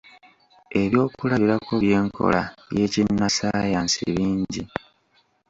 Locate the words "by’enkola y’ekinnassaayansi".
1.83-3.99